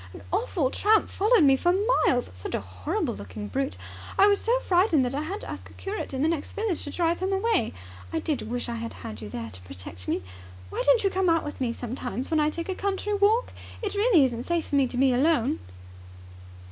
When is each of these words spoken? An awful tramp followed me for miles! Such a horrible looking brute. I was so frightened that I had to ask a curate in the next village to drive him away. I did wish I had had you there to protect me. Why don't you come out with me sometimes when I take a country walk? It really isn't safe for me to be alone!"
An 0.15 0.23
awful 0.33 0.71
tramp 0.71 1.11
followed 1.11 1.43
me 1.43 1.55
for 1.55 1.75
miles! 2.07 2.31
Such 2.33 2.55
a 2.55 2.59
horrible 2.59 3.13
looking 3.15 3.47
brute. 3.47 3.77
I 4.17 4.25
was 4.25 4.41
so 4.41 4.59
frightened 4.61 5.05
that 5.05 5.13
I 5.13 5.21
had 5.21 5.41
to 5.41 5.47
ask 5.47 5.69
a 5.69 5.73
curate 5.73 6.11
in 6.11 6.23
the 6.23 6.27
next 6.27 6.53
village 6.53 6.81
to 6.81 6.89
drive 6.89 7.19
him 7.19 7.31
away. 7.31 7.71
I 8.11 8.17
did 8.17 8.49
wish 8.49 8.67
I 8.67 8.73
had 8.77 8.93
had 8.93 9.21
you 9.21 9.29
there 9.29 9.51
to 9.51 9.61
protect 9.61 10.07
me. 10.07 10.23
Why 10.71 10.81
don't 10.87 11.03
you 11.03 11.11
come 11.11 11.29
out 11.29 11.43
with 11.43 11.61
me 11.61 11.71
sometimes 11.71 12.31
when 12.31 12.39
I 12.39 12.49
take 12.49 12.67
a 12.69 12.73
country 12.73 13.13
walk? 13.13 13.53
It 13.83 13.93
really 13.93 14.25
isn't 14.25 14.45
safe 14.45 14.69
for 14.69 14.75
me 14.75 14.87
to 14.87 14.97
be 14.97 15.13
alone!" 15.13 15.59